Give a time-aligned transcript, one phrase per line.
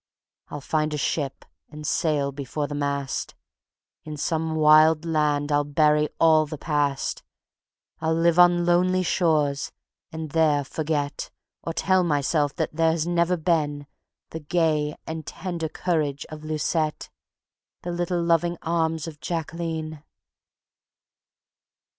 [0.47, 3.35] I'll find a ship and sail before the mast;
[4.03, 7.21] In some wild land I'll bury all the past.
[7.99, 9.71] I'll live on lonely shores
[10.11, 11.29] and there forget,
[11.61, 13.85] Or tell myself that there has never been
[14.31, 17.11] The gay and tender courage of Lucette,
[17.83, 20.01] The little loving arms of Jacqueline.